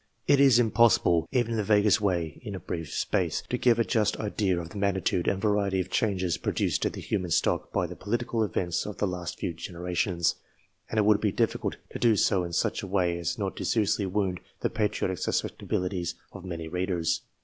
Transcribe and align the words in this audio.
It 0.25 0.39
is 0.39 0.57
impossible, 0.57 1.27
even 1.31 1.51
in 1.51 1.57
the 1.57 1.63
vaguest 1.63 2.01
way, 2.01 2.39
in 2.41 2.55
a 2.55 2.59
brief 2.59 2.91
space, 2.91 3.43
to 3.51 3.57
give 3.59 3.77
a 3.77 3.83
just 3.85 4.17
idea 4.17 4.59
of 4.59 4.69
the 4.71 4.79
magnitude 4.79 5.27
and 5.27 5.39
variety 5.39 5.79
of 5.79 5.91
changes 5.91 6.39
produced 6.39 6.83
in 6.87 6.93
the 6.93 7.01
human 7.01 7.29
stock 7.29 7.71
by 7.71 7.85
the 7.85 7.95
political 7.95 8.43
events 8.43 8.87
of 8.87 8.97
the 8.97 9.05
last 9.05 9.37
few 9.37 9.53
generations, 9.53 10.37
and 10.89 10.97
it 10.97 11.05
would 11.05 11.21
be 11.21 11.31
difficult 11.31 11.75
to 11.91 11.99
do 11.99 12.15
so 12.15 12.43
in 12.43 12.51
such 12.53 12.81
a 12.81 12.87
way 12.87 13.19
as 13.19 13.37
not 13.37 13.55
to 13.57 13.63
seriously 13.63 14.07
wound 14.07 14.39
the 14.61 14.71
patriotic 14.71 15.19
susceptibilities 15.19 16.15
of 16.31 16.43
many 16.43 16.67
readers. 16.67 17.21